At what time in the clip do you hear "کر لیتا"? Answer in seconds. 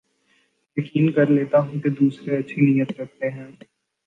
1.11-1.59